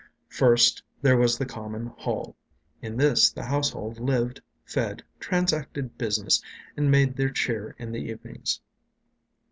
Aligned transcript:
First, 0.29 0.81
there 1.03 1.15
was 1.15 1.37
the 1.37 1.45
common 1.45 1.85
hall; 1.95 2.35
in 2.81 2.97
this 2.97 3.29
the 3.29 3.43
household 3.43 3.99
lived, 3.99 4.41
fed, 4.65 5.03
transacted 5.19 5.95
business, 5.95 6.41
and 6.75 6.89
made 6.89 7.15
their 7.17 7.29
cheer 7.29 7.75
in 7.77 7.91
the 7.91 7.99
evenings. 8.09 8.59